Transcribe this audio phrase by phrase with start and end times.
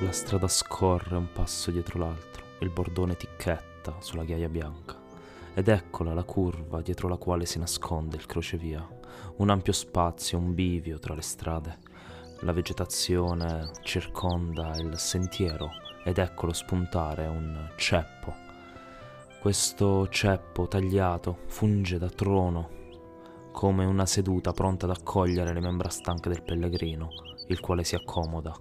[0.00, 5.00] La strada scorre un passo dietro l'altro, il bordone ticchetta sulla ghiaia bianca.
[5.54, 8.86] Ed eccola la curva dietro la quale si nasconde il crocevia,
[9.36, 11.78] un ampio spazio, un bivio tra le strade.
[12.40, 15.70] La vegetazione circonda il sentiero
[16.04, 18.34] ed eccolo spuntare un ceppo.
[19.40, 22.68] Questo ceppo tagliato funge da trono,
[23.52, 27.10] come una seduta pronta ad accogliere le membra stanche del pellegrino,
[27.46, 28.52] il quale si accomoda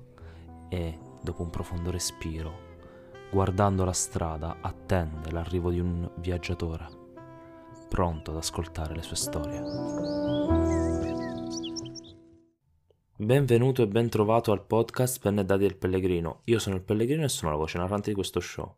[0.70, 2.72] e, dopo un profondo respiro,
[3.32, 6.86] guardando la strada, attende l'arrivo di un viaggiatore,
[7.88, 9.62] pronto ad ascoltare le sue storie.
[13.16, 16.42] Benvenuto e ben trovato al podcast Penne Dati del Pellegrino.
[16.46, 18.76] Io sono il Pellegrino e sono la voce narrante di questo show.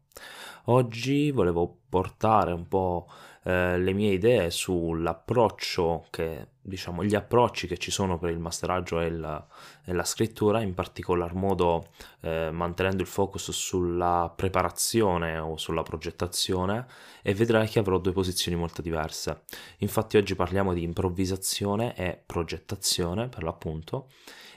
[0.65, 3.07] Oggi volevo portare un po'
[3.47, 8.99] eh, le mie idee sull'approccio che, diciamo, gli approcci che ci sono per il masteraggio
[8.99, 9.45] e la,
[9.85, 11.89] e la scrittura, in particolar modo
[12.21, 16.87] eh, mantenendo il focus sulla preparazione o sulla progettazione
[17.21, 19.43] e vedrai che avrò due posizioni molto diverse.
[19.79, 24.07] Infatti oggi parliamo di improvvisazione e progettazione per l'appunto.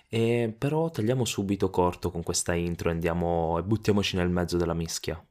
[0.08, 5.22] E però tagliamo subito corto con questa intro andiamo e buttiamoci nel mezzo della mischia.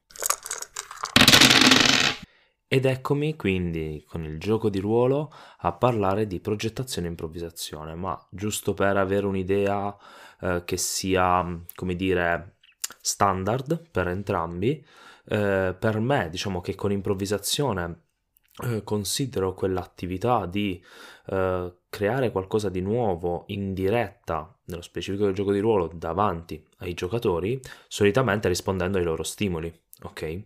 [2.70, 8.18] Ed eccomi quindi con il gioco di ruolo a parlare di progettazione e improvvisazione, ma
[8.30, 9.96] giusto per avere un'idea
[10.42, 12.56] eh, che sia, come dire,
[13.00, 14.84] standard per entrambi,
[15.28, 18.02] eh, per me diciamo che con improvvisazione
[18.64, 20.84] eh, considero quell'attività di
[21.28, 26.92] eh, creare qualcosa di nuovo in diretta, nello specifico del gioco di ruolo, davanti ai
[26.92, 29.72] giocatori, solitamente rispondendo ai loro stimoli
[30.02, 30.42] ok?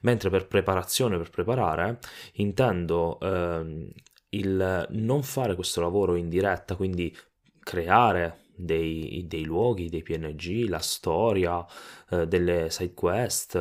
[0.00, 1.98] Mentre per preparazione, per preparare,
[2.34, 3.88] intendo ehm,
[4.30, 7.16] il non fare questo lavoro in diretta, quindi
[7.60, 11.64] creare dei, dei luoghi, dei PNG, la storia,
[12.10, 13.58] eh, delle side quest,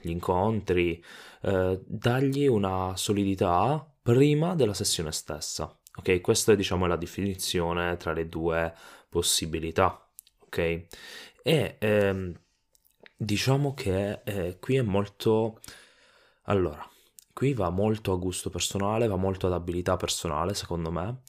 [0.00, 1.02] gli incontri,
[1.42, 5.76] eh, dargli una solidità prima della sessione stessa.
[5.98, 8.72] Ok, questa è diciamo la definizione tra le due
[9.08, 10.00] possibilità.
[10.44, 10.86] Ok,
[11.42, 12.34] e ehm,
[13.16, 15.60] Diciamo che eh, qui è molto...
[16.48, 16.86] Allora,
[17.32, 21.22] qui va molto a gusto personale, va molto ad abilità personale, secondo me,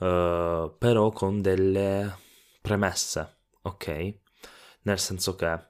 [0.00, 2.16] eh, però con delle
[2.60, 4.14] premesse, ok?
[4.82, 5.66] Nel senso che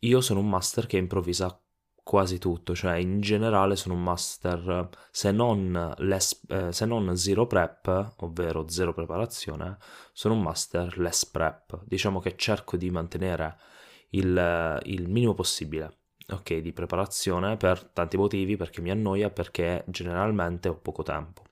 [0.00, 1.58] io sono un master che improvvisa
[2.02, 8.14] quasi tutto, cioè in generale sono un master se non, eh, se non zero prep,
[8.18, 9.76] ovvero zero preparazione,
[10.12, 11.82] sono un master less prep.
[11.84, 13.58] Diciamo che cerco di mantenere
[14.10, 15.98] il, il minimo possibile
[16.30, 21.42] ok, di preparazione per tanti motivi, perché mi annoia, perché generalmente ho poco tempo.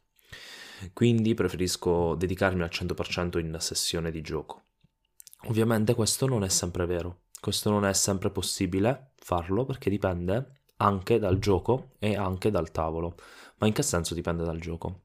[0.93, 4.63] Quindi preferisco dedicarmi al 100% in sessione di gioco.
[5.45, 11.19] Ovviamente questo non è sempre vero, questo non è sempre possibile farlo perché dipende anche
[11.19, 13.15] dal gioco e anche dal tavolo.
[13.59, 15.05] Ma in che senso dipende dal gioco?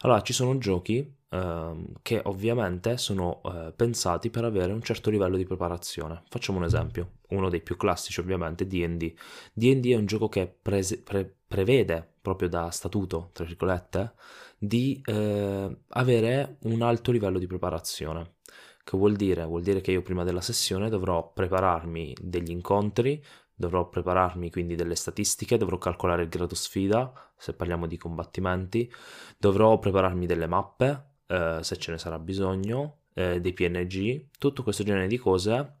[0.00, 5.36] Allora, ci sono giochi Ehm, che ovviamente sono eh, pensati per avere un certo livello
[5.36, 6.22] di preparazione.
[6.28, 9.12] Facciamo un esempio, uno dei più classici ovviamente, DD.
[9.52, 14.14] DD è un gioco che prese, pre, prevede proprio da statuto, tra virgolette,
[14.56, 18.36] di eh, avere un alto livello di preparazione.
[18.84, 19.44] Che vuol dire?
[19.44, 23.20] Vuol dire che io prima della sessione dovrò prepararmi degli incontri,
[23.52, 28.92] dovrò prepararmi quindi delle statistiche, dovrò calcolare il grado sfida, se parliamo di combattimenti,
[29.36, 34.84] dovrò prepararmi delle mappe, eh, se ce ne sarà bisogno, eh, dei PNG, tutto questo
[34.84, 35.78] genere di cose,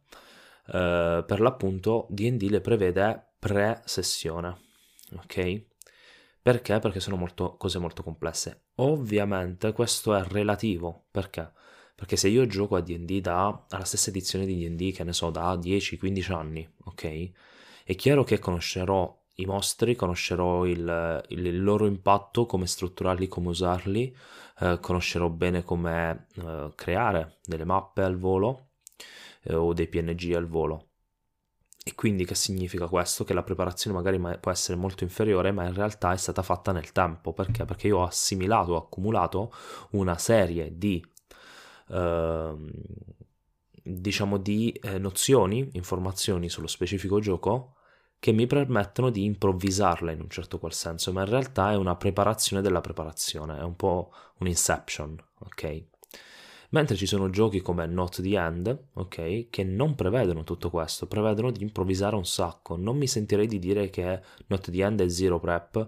[0.66, 4.56] eh, per l'appunto DD le prevede pre-sessione,
[5.16, 5.62] ok?
[6.40, 6.78] Perché?
[6.78, 8.64] Perché sono molto, cose molto complesse.
[8.76, 11.50] Ovviamente questo è relativo, perché?
[11.94, 15.30] Perché se io gioco a D&D da alla stessa edizione di D&D, che ne so,
[15.30, 17.30] da 10-15 anni, ok?
[17.84, 24.16] È chiaro che conoscerò i mostri, conoscerò il, il, loro impatto, come strutturarli, come usarli,
[24.60, 28.68] eh, conoscerò bene come eh, creare delle mappe al volo
[29.42, 30.88] eh, o dei PNG al volo.
[31.86, 33.24] E quindi che significa questo?
[33.24, 36.92] Che la preparazione magari può essere molto inferiore, ma in realtà è stata fatta nel
[36.92, 37.34] tempo.
[37.34, 37.66] Perché?
[37.66, 39.52] Perché io ho assimilato, ho accumulato
[39.90, 41.04] una serie di,
[41.88, 42.54] eh,
[43.82, 47.73] diciamo, di eh, nozioni, informazioni sullo specifico gioco
[48.24, 51.94] che mi permettono di improvvisarla in un certo qual senso, ma in realtà è una
[51.94, 55.82] preparazione della preparazione, è un po' un inception, ok?
[56.70, 61.50] Mentre ci sono giochi come Not the End, ok, che non prevedono tutto questo, prevedono
[61.50, 62.76] di improvvisare un sacco.
[62.78, 65.86] Non mi sentirei di dire che Not the End è zero prep,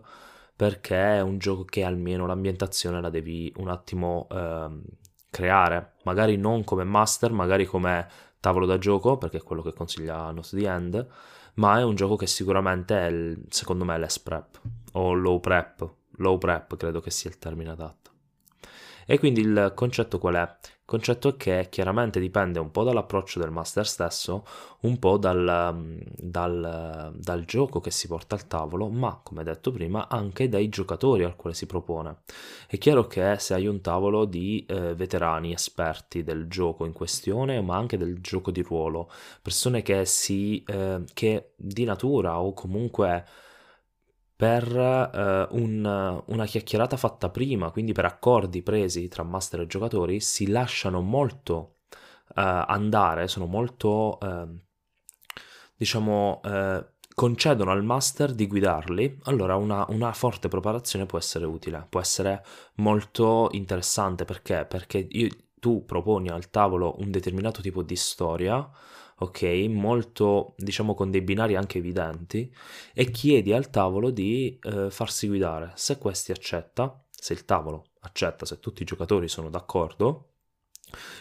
[0.55, 4.69] perché è un gioco che almeno l'ambientazione la devi un attimo eh,
[5.31, 8.07] creare, magari non come master, magari come
[8.41, 11.09] tavolo da gioco, perché è quello che consiglia Not the End,
[11.57, 14.61] ma è un gioco che sicuramente è, il, secondo me, l'S prep
[14.93, 18.11] o low prep, low prep credo che sia il termine adatto.
[19.07, 20.57] E quindi il concetto qual è?
[20.87, 24.47] Concetto che chiaramente dipende un po' dall'approccio del master stesso,
[24.83, 29.73] un po' dal, mm, dal, dal, gioco che si porta al tavolo, ma come detto
[29.73, 32.19] prima anche dai giocatori al quale si propone.
[32.69, 37.61] È chiaro che se hai un tavolo di eh, veterani, esperti del gioco in questione,
[37.61, 39.11] ma anche del gioco di ruolo,
[39.43, 43.25] persone che, si, eh, che di natura o comunque
[44.37, 50.21] per eh, un, una chiacchierata fatta prima, quindi per accordi presi tra master e giocatori,
[50.21, 51.77] si lasciano molto
[52.37, 54.47] eh, andare, sono molto, eh,
[55.77, 56.85] diciamo, eh,
[57.15, 62.45] concedono al master di guidarli, allora una, una, forte preparazione può essere utile, può essere
[62.75, 64.67] molto interessante perché?
[64.69, 65.29] Perché io,
[65.59, 68.69] tu proponi al tavolo un determinato tipo di storia,
[69.19, 69.43] ok?
[69.71, 72.53] Molto, diciamo, con dei binari anche evidenti
[72.93, 75.73] e chiedi al tavolo di eh, farsi guidare.
[75.75, 80.33] Se questi accetta, se il tavolo accetta, se tutti i giocatori sono d'accordo,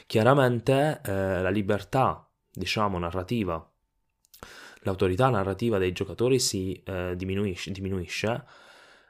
[0.07, 3.69] chiaramente eh, la libertà, diciamo, narrativa,
[4.81, 8.44] l'autorità narrativa dei giocatori si eh, diminuisce, diminuisce,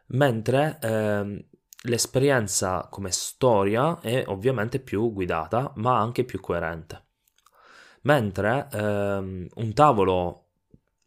[0.07, 1.43] mentre ehm,
[1.83, 7.04] l'esperienza come storia è ovviamente più guidata, ma anche più coerente
[8.05, 10.41] mentre ehm, un tavolo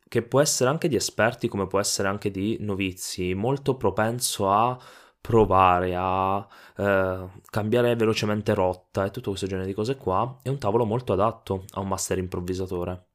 [0.08, 4.78] che può essere anche di esperti come può essere anche di novizi, molto propenso a
[5.20, 6.46] provare a
[6.76, 11.12] eh, cambiare velocemente rotta e tutto questo genere di cose qua, è un tavolo molto
[11.12, 13.06] adatto a un master improvvisatore.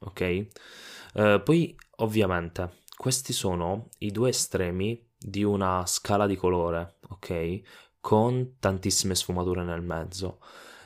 [0.00, 0.20] Ok?
[0.20, 7.60] Eh, poi ovviamente questi sono i due estremi di una scala di colore, ok?
[8.00, 10.38] Con tantissime sfumature nel mezzo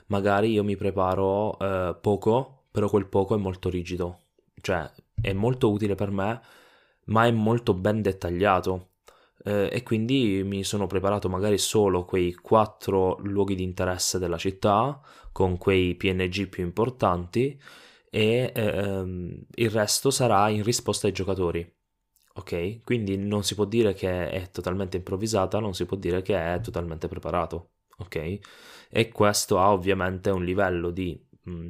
[0.06, 4.20] magari io mi preparo eh, poco, però quel poco è molto rigido,
[4.60, 4.90] cioè
[5.20, 6.40] è molto utile per me,
[7.06, 8.88] ma è molto ben dettagliato.
[9.44, 15.00] Eh, e quindi mi sono preparato magari solo quei quattro luoghi di interesse della città
[15.32, 17.60] con quei PNG più importanti
[18.10, 21.68] e ehm, il resto sarà in risposta ai giocatori.
[22.36, 22.82] Ok?
[22.84, 26.60] Quindi non si può dire che è totalmente improvvisata, non si può dire che è
[26.60, 27.73] totalmente preparato.
[27.99, 28.41] Ok?
[28.96, 31.20] e questo ha ovviamente un livello di,
[31.50, 31.69] mm,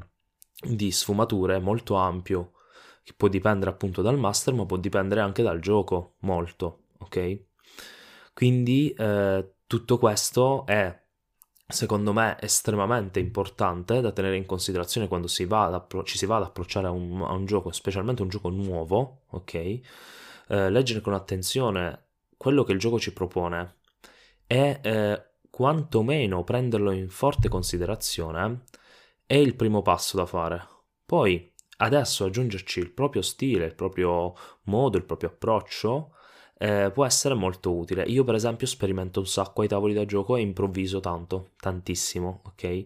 [0.61, 2.53] di sfumature molto ampio
[3.03, 7.39] che può dipendere appunto dal master ma può dipendere anche dal gioco molto ok
[8.35, 11.03] quindi eh, tutto questo è
[11.67, 16.43] secondo me estremamente importante da tenere in considerazione quando si appro- ci si va ad
[16.43, 19.81] approcciare a un, a un, gioco specialmente un gioco nuovo ok eh,
[20.49, 23.77] leggere con attenzione quello che il gioco ci propone
[24.47, 25.23] e eh,
[25.55, 28.65] quantomeno prenderlo in forte considerazione
[29.25, 30.67] è il primo passo da fare.
[31.07, 34.35] Poi adesso aggiungerci il proprio stile, il proprio
[34.65, 36.17] modo, il proprio approccio
[36.59, 38.03] eh, può essere molto utile.
[38.03, 42.85] Io per esempio sperimento un sacco ai tavoli da gioco e improvviso tanto, tantissimo, ok?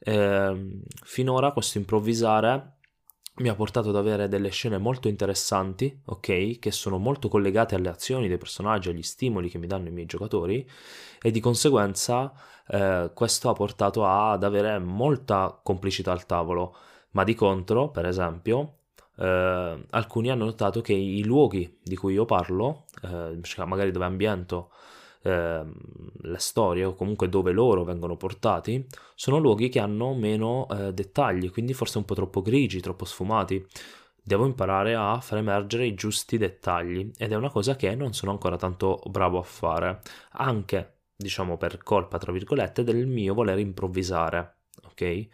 [0.00, 2.78] Eh, finora questo improvvisare
[3.36, 6.58] mi ha portato ad avere delle scene molto interessanti, ok?
[6.58, 10.06] Che sono molto collegate alle azioni dei personaggi, agli stimoli che mi danno i miei
[10.06, 10.68] giocatori
[11.22, 12.32] e di conseguenza
[12.68, 16.76] eh, questo ha portato ad avere molta complicità al tavolo,
[17.12, 18.80] ma di contro, per esempio,
[19.16, 24.70] eh, alcuni hanno notato che i luoghi di cui io parlo, eh, magari dove ambiento
[25.22, 25.62] eh,
[26.22, 31.50] le storie o comunque dove loro vengono portati, sono luoghi che hanno meno eh, dettagli,
[31.50, 33.64] quindi forse un po' troppo grigi, troppo sfumati.
[34.22, 38.32] Devo imparare a far emergere i giusti dettagli ed è una cosa che non sono
[38.32, 40.00] ancora tanto bravo a fare,
[40.32, 45.00] anche diciamo per colpa tra virgolette del mio voler improvvisare, ok?
[45.00, 45.28] E,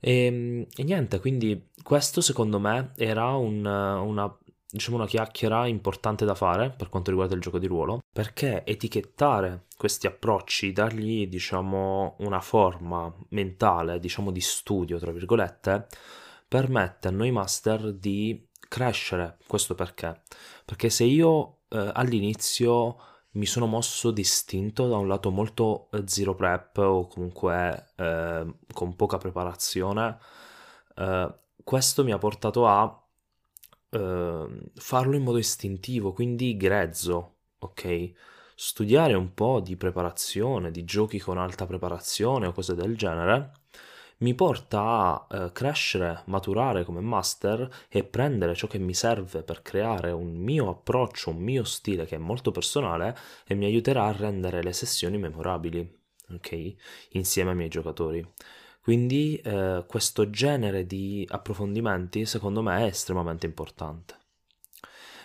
[0.00, 4.36] ehm, e, niente, quindi questo secondo me era un, una
[4.70, 9.66] diciamo una chiacchiera importante da fare per quanto riguarda il gioco di ruolo, perché etichettare
[9.76, 15.86] questi approcci, dargli diciamo una forma mentale, diciamo di studio, tra virgolette,
[16.46, 19.38] permette a noi master di crescere.
[19.46, 20.22] Questo perché?
[20.64, 22.96] Perché se io eh, all'inizio
[23.32, 28.96] mi sono mosso distinto da un lato molto eh, zero prep o comunque eh, con
[28.96, 30.18] poca preparazione,
[30.96, 33.02] eh, questo mi ha portato a
[33.90, 38.12] Ehm, farlo in modo istintivo, quindi grezzo, ok?
[38.54, 43.52] Studiare un po' di preparazione, di giochi con alta preparazione o cose del genere,
[44.18, 49.62] mi porta a eh, crescere, maturare come master e prendere ciò che mi serve per
[49.62, 53.16] creare un mio approccio, un mio stile che è molto personale
[53.46, 55.88] e mi aiuterà a rendere le sessioni memorabili,
[56.32, 56.74] ok?
[57.10, 58.26] Insieme ai miei giocatori.
[58.88, 64.16] Quindi eh, questo genere di approfondimenti secondo me è estremamente importante.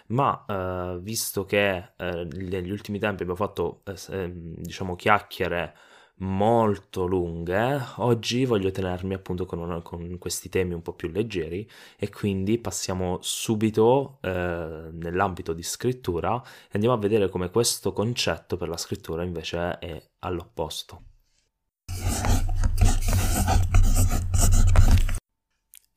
[0.08, 5.74] Ma eh, visto che eh, negli ultimi tempi abbiamo fatto eh, ehm, diciamo chiacchiere
[6.15, 11.65] molto lunghe, oggi voglio tenermi appunto con, una, con, questi temi un po' più leggeri
[11.98, 18.58] e quindi passiamo subito eh, nell'ambito di scrittura e andiamo a vedere come questo concetto
[18.58, 21.03] per la scrittura invece è all'opposto.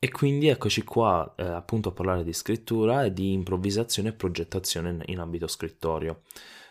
[0.06, 4.90] E quindi eccoci qua eh, appunto a parlare di scrittura e di improvvisazione e progettazione
[4.90, 6.22] in, in ambito scrittorio.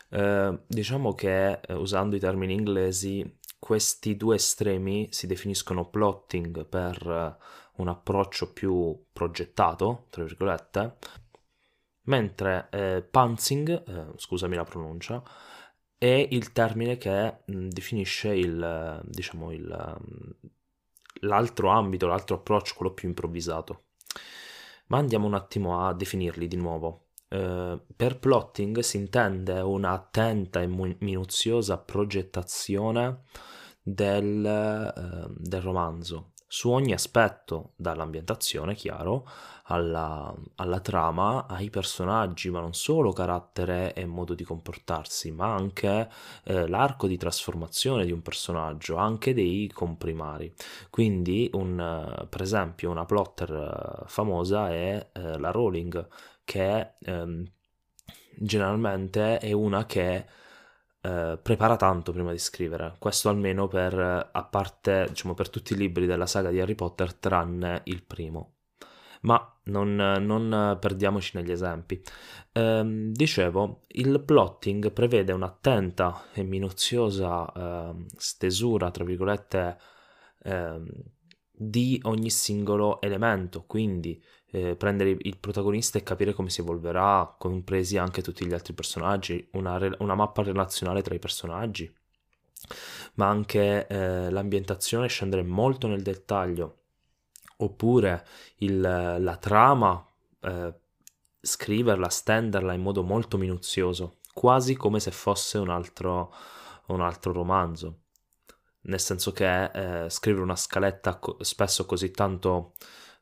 [0.07, 6.95] Eh, diciamo che eh, usando i termini inglesi questi due estremi si definiscono plotting per
[7.05, 7.43] eh,
[7.81, 10.95] un approccio più progettato, tra virgolette,
[12.03, 15.21] mentre eh, pantsing, eh, scusami la pronuncia,
[15.97, 20.47] è il termine che mh, mm, definisce il, diciamo, il, mm,
[21.25, 23.83] l'altro ambito, l'altro approccio, quello più improvvisato.
[24.87, 27.07] Ma andiamo un attimo a definirli di nuovo.
[27.27, 33.23] Uh, per plotting si intende una attenta e minuziosa progettazione
[33.81, 39.27] del, uh, del romanzo, su ogni aspetto, dall'ambientazione, chiaro,
[39.63, 46.09] alla, alla, trama, ai personaggi, ma non solo carattere e modo di comportarsi, ma anche
[46.45, 50.53] eh, l'arco di trasformazione di un personaggio, anche dei comprimari.
[50.89, 56.07] Quindi, un, per esempio, una plotter eh, famosa è eh, la Rowling,
[56.45, 57.43] che ehm,
[58.37, 60.25] generalmente è una che
[61.05, 63.93] eh, prepara tanto prima di scrivere, questo almeno per,
[64.31, 68.53] a parte, diciamo, per tutti i libri della saga di Harry Potter tranne il primo.
[69.21, 72.01] Ma non, non perdiamoci negli esempi.
[72.51, 79.77] Eh, dicevo, il plotting prevede un'attenta e minuziosa eh, stesura, tra virgolette,
[80.43, 80.87] ehm,
[81.51, 84.21] di ogni singolo elemento, quindi
[84.55, 89.45] eh, prendere il protagonista e capire come si evolverà, compresi anche tutti gli altri personaggi,
[89.51, 91.93] una, re- una mappa relazionale tra i personaggi,
[93.15, 96.83] ma anche eh, l'ambientazione, scendere molto nel dettaglio,
[97.57, 98.25] oppure
[98.59, 100.07] il, la trama,
[100.39, 100.73] eh,
[101.41, 106.33] scriverla, stenderla in modo molto minuzioso, quasi come se fosse un altro,
[106.87, 107.99] un altro romanzo.
[108.87, 112.73] Nel senso che eh, scrivere una scaletta co- spesso così tanto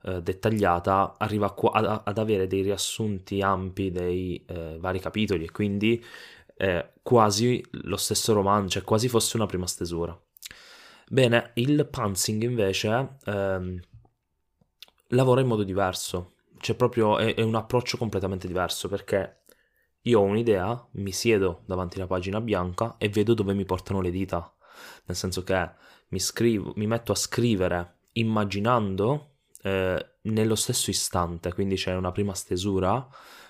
[0.03, 6.03] eh, dettagliata arriva qua, ad, avere dei riassunti ampi dei eh, vari capitoli e quindi
[6.57, 10.17] eh, quasi lo stesso romanzo, cioè quasi fosse una prima stesura.
[11.09, 13.79] Bene, il pantsing invece ehm,
[15.09, 19.41] lavora in modo diverso, cioè proprio è, è un approccio completamente diverso perché
[20.01, 24.11] io ho un'idea, mi siedo davanti alla pagina bianca e vedo dove mi portano le
[24.11, 24.53] dita,
[25.05, 25.71] nel senso che
[26.09, 29.32] mi, scrivo, mi metto a scrivere immaginando
[29.63, 33.07] eh, nello stesso istante, quindi c'è una prima stesura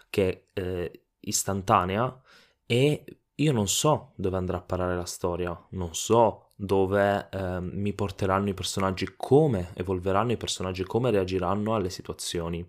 [0.09, 2.21] che è eh, istantanea
[2.65, 3.03] e
[3.35, 8.49] io non so dove andrà a parare la storia, non so dove eh, mi porteranno
[8.49, 12.65] i personaggi, come evolveranno i personaggi, come reagiranno alle situazioni.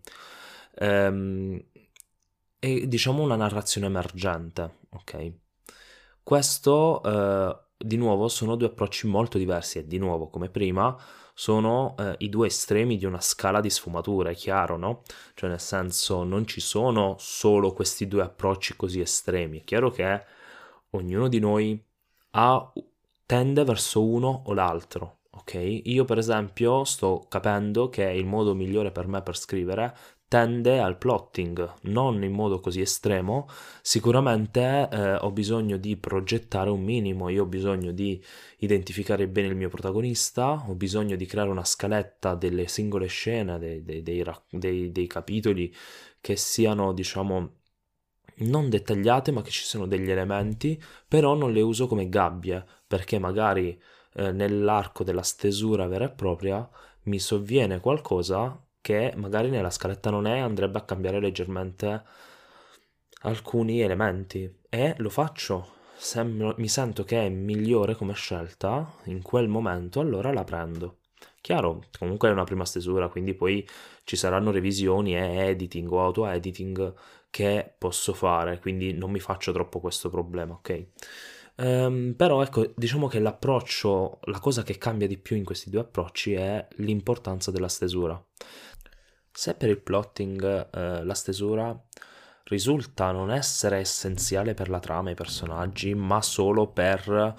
[0.76, 1.62] Ehm,
[2.58, 5.32] è diciamo una narrazione emergente, ok?
[6.22, 10.96] Questo, eh, di nuovo, sono due approcci molto diversi e di nuovo, come prima,
[11.34, 15.02] sono eh, i due estremi di una scala di sfumature, è chiaro, no?
[15.34, 20.24] Cioè nel senso non ci sono solo questi due approcci così estremi, è chiaro che
[20.90, 21.84] ognuno di noi
[22.30, 22.72] ha,
[23.26, 25.80] tende verso uno o l'altro, ok?
[25.84, 29.94] Io per esempio sto capendo che il modo migliore per me per scrivere
[30.28, 33.48] tende al plotting, non in modo così estremo,
[33.82, 38.22] sicuramente eh, ho bisogno di progettare un minimo, io ho bisogno di
[38.58, 43.84] identificare bene il mio protagonista, ho bisogno di creare una scaletta delle singole scene, dei,
[43.84, 44.02] dei,
[44.50, 45.72] dei, dei capitoli
[46.20, 47.52] che siano, diciamo,
[48.36, 53.18] non dettagliate, ma che ci siano degli elementi, però non le uso come gabbie, perché
[53.18, 53.80] magari
[54.14, 56.68] eh, nell'arco della stesura vera e propria
[57.04, 62.02] mi sovviene qualcosa che magari nella scaletta non è, andrebbe a cambiare leggermente
[63.22, 65.72] alcuni elementi e lo faccio.
[65.96, 70.98] Se mi sento che è migliore come scelta in quel momento, allora la prendo.
[71.40, 73.66] Chiaro, comunque è una prima stesura, quindi poi
[74.04, 76.92] ci saranno revisioni e editing o auto-editing
[77.30, 80.86] che posso fare, quindi non mi faccio troppo questo problema, ok?
[81.56, 85.80] Um, però ecco, diciamo che l'approccio, la cosa che cambia di più in questi due
[85.80, 88.22] approcci è l'importanza della stesura.
[89.36, 91.76] Se per il plotting eh, la stesura
[92.44, 97.34] risulta non essere essenziale per la trama e i personaggi, ma solo per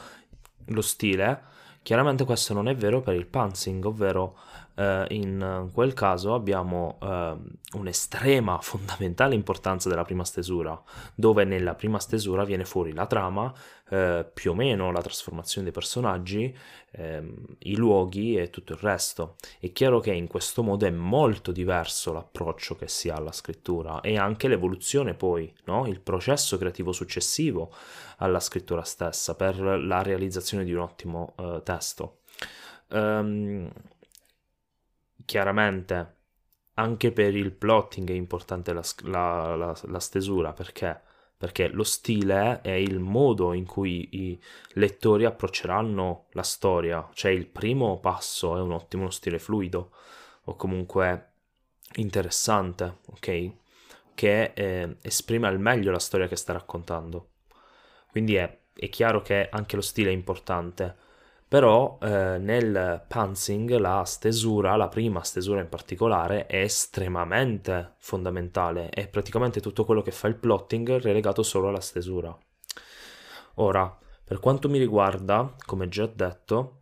[0.66, 1.54] lo stile,
[1.86, 4.40] Chiaramente questo non è vero per il pantsing, ovvero
[4.74, 7.36] eh, in quel caso abbiamo eh,
[7.74, 10.82] un'estrema fondamentale importanza della prima stesura,
[11.14, 13.54] dove nella prima stesura viene fuori la trama,
[13.90, 16.56] eh, più o meno la trasformazione dei personaggi,
[16.92, 19.36] ehm, i luoghi e tutto il resto.
[19.60, 24.02] È chiaro che in questo modo è molto diverso l'approccio che si ha alla scrittura
[24.02, 25.86] e anche l'evoluzione poi, no?
[25.88, 27.72] il processo creativo successivo
[28.18, 32.20] alla scrittura stessa per la realizzazione di un ottimo uh, testo.
[32.90, 33.72] Um,
[35.26, 36.14] chiaramente
[36.76, 41.02] anche per il plotting è importante la, la, la, la stesura perché?
[41.46, 47.46] Perché lo stile è il modo in cui i lettori approcceranno la storia, cioè il
[47.46, 49.92] primo passo è un ottimo stile fluido
[50.46, 51.34] o comunque
[51.98, 53.52] interessante, ok?
[54.16, 57.34] Che eh, esprime al meglio la storia che sta raccontando.
[58.10, 60.96] Quindi è, è chiaro che anche lo stile è importante,
[61.56, 69.08] però eh, nel pantsing la stesura, la prima stesura in particolare, è estremamente fondamentale, è
[69.08, 72.38] praticamente tutto quello che fa il plotting relegato solo alla stesura.
[73.54, 76.82] Ora, per quanto mi riguarda, come già detto,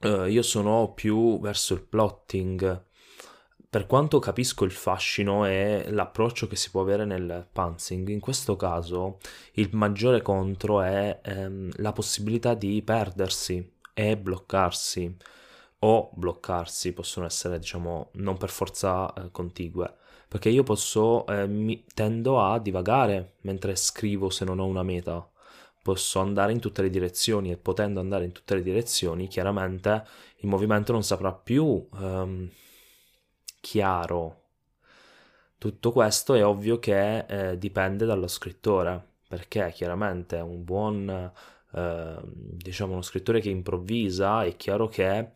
[0.00, 2.84] eh, io sono più verso il plotting.
[3.70, 8.56] Per quanto capisco il fascino e l'approccio che si può avere nel pantsing, in questo
[8.56, 9.18] caso
[9.52, 15.16] il maggiore contro è ehm, la possibilità di perdersi e bloccarsi
[15.80, 19.96] o bloccarsi possono essere diciamo non per forza eh, contigue
[20.32, 25.28] perché io posso eh, mi, tendo a divagare mentre scrivo se non ho una meta.
[25.82, 30.06] Posso andare in tutte le direzioni e potendo andare in tutte le direzioni chiaramente
[30.38, 32.50] il movimento non saprà più ehm,
[33.60, 34.40] chiaro.
[35.58, 41.30] Tutto questo è ovvio che eh, dipende dallo scrittore perché chiaramente un buon
[41.74, 45.30] Ehm, diciamo uno scrittore che improvvisa è chiaro che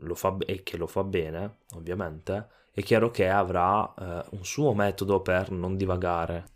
[0.00, 4.74] lo fa, e che lo fa bene ovviamente è chiaro che avrà eh, un suo
[4.74, 6.52] metodo per non divagare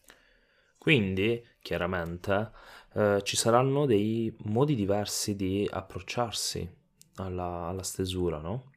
[0.77, 2.51] quindi chiaramente
[2.95, 6.69] eh, ci saranno dei modi diversi di approcciarsi
[7.17, 8.73] alla, alla stesura no?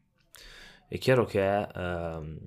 [0.87, 2.37] è chiaro che ehm,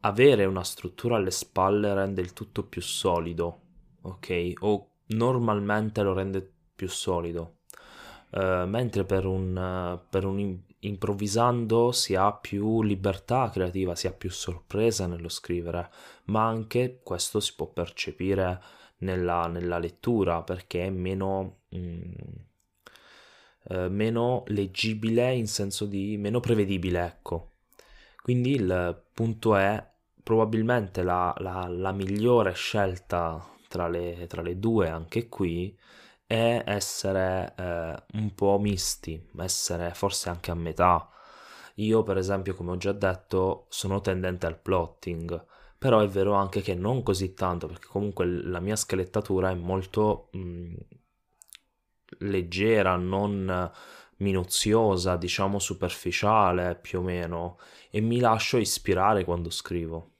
[0.00, 3.60] avere una struttura alle spalle rende il tutto più solido
[4.02, 6.52] ok o normalmente lo rende
[6.82, 7.58] più solido.
[8.30, 14.12] Uh, mentre per un, uh, per un improvvisando si ha più libertà creativa, si ha
[14.12, 15.90] più sorpresa nello scrivere,
[16.24, 18.60] ma anche questo si può percepire
[18.98, 22.12] nella, nella lettura perché è meno, mm,
[23.68, 27.50] uh, meno leggibile in senso di meno prevedibile, ecco.
[28.22, 29.84] Quindi il punto è
[30.22, 35.76] probabilmente la, la, la migliore scelta tra le, tra le due anche qui
[36.32, 41.06] è essere eh, un po' misti, essere forse anche a metà.
[41.76, 45.44] Io, per esempio, come ho già detto, sono tendente al plotting,
[45.76, 50.28] però è vero anche che non così tanto, perché comunque la mia skelettatura è molto
[50.32, 50.74] mh, mm,
[52.20, 53.70] leggera, non
[54.18, 57.58] minuziosa, diciamo superficiale più o meno,
[57.90, 60.11] e mi lascio ispirare quando scrivo.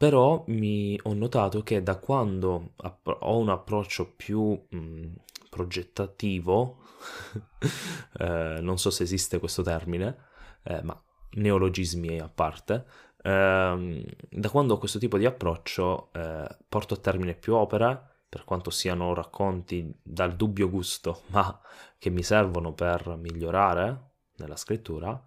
[0.00, 2.72] Però mi ho notato che da quando
[3.04, 5.12] ho un approccio più mh, mm,
[5.50, 6.78] progettativo,
[8.18, 10.16] eh, non so se esiste questo termine,
[10.62, 10.98] eh, ma
[11.32, 12.86] neologismi a parte,
[13.22, 18.44] ehm, da quando ho questo tipo di approccio eh, porto a termine più opere, per
[18.44, 21.60] quanto siano racconti dal dubbio gusto, ma
[21.98, 25.22] che mi servono per migliorare nella scrittura,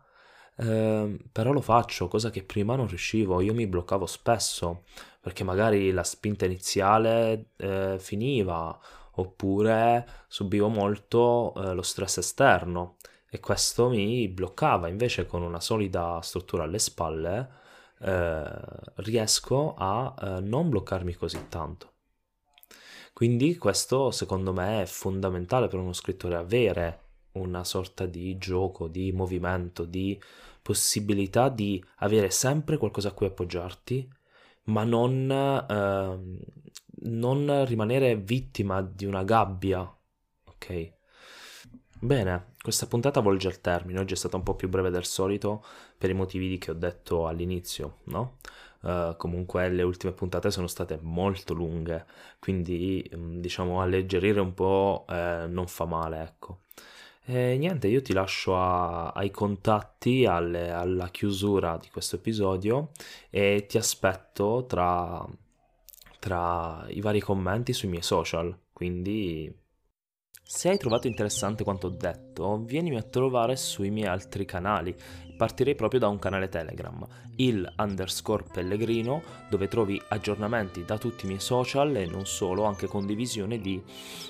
[0.58, 4.84] eh, però lo faccio, cosa che prima non riuscivo, io mi bloccavo spesso
[5.20, 8.78] perché magari la spinta iniziale eh, finiva
[9.16, 12.98] oppure subivo molto eh, lo stress esterno
[13.30, 17.50] e questo mi bloccava, invece con una solida struttura alle spalle
[18.02, 18.44] eh,
[18.96, 21.92] riesco a eh, non bloccarmi così tanto.
[23.14, 27.03] Quindi questo secondo me è fondamentale per uno scrittore avere
[27.34, 30.20] una sorta di gioco, di movimento, di
[30.62, 34.10] possibilità di avere sempre qualcosa a cui appoggiarti,
[34.66, 39.82] ma non, eh, non rimanere vittima di una gabbia.
[40.46, 40.94] Ok?
[42.00, 45.64] Bene, questa puntata volge al termine, oggi è stata un po' più breve del solito
[45.98, 48.38] per i motivi che ho detto all'inizio, no?
[48.82, 52.06] Uh, comunque le ultime puntate sono state molto lunghe,
[52.40, 56.63] quindi mm, diciamo alleggerire un po' eh, non fa male, ecco.
[57.26, 62.92] E niente, io ti lascio a, ai contatti, alle, alla chiusura di questo episodio
[63.30, 65.26] e ti aspetto tra,
[66.20, 68.58] tra i vari commenti sui miei social.
[68.74, 69.54] Quindi
[70.44, 74.96] Se hai trovato interessante quanto ho detto, vienimi a trovare sui miei altri canali.
[75.44, 81.28] Partirei proprio da un canale Telegram, il underscore pellegrino, dove trovi aggiornamenti da tutti i
[81.28, 83.84] miei social e non solo, anche condivisione di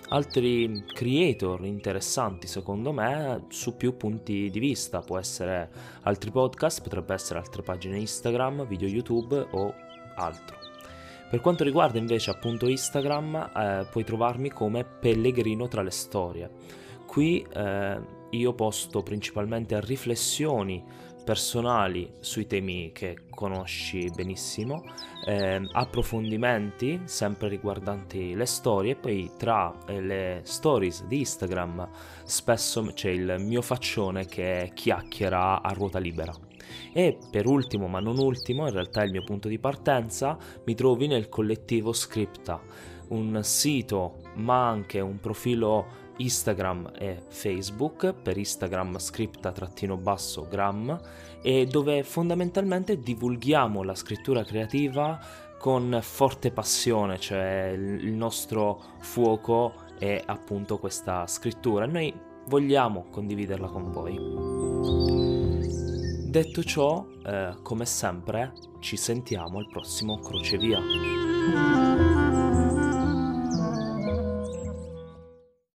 [0.09, 5.01] altri creator interessanti secondo me su più punti di vista.
[5.01, 5.69] Può essere
[6.01, 9.71] altri podcast, potrebbe essere altre pagine Instagram, video YouTube o
[10.15, 10.57] altro.
[11.29, 16.49] Per quanto riguarda invece appunto Instagram, eh, puoi trovarmi come Pellegrino tra le storie.
[17.05, 20.83] Qui eh, io posto principalmente riflessioni
[21.23, 24.83] personali sui temi che conosci benissimo,
[25.25, 31.89] eh, approfondimenti sempre riguardanti le storie e poi tra eh, le stories di Instagram
[32.25, 36.33] spesso c'è il mio faccione che chiacchiera a ruota libera.
[36.91, 40.75] E per ultimo, ma non ultimo, in realtà è il mio punto di partenza, mi
[40.75, 42.61] trovi nel collettivo Scripta,
[43.09, 50.99] un sito ma anche un profilo Instagram e Facebook, per Instagram scripta-gram,
[51.41, 55.19] e dove fondamentalmente divulghiamo la scrittura creativa
[55.57, 62.13] con forte passione, cioè il nostro fuoco è appunto questa scrittura noi
[62.47, 64.19] vogliamo condividerla con voi.
[66.29, 71.92] Detto ciò, eh, come sempre, ci sentiamo al prossimo crocevia.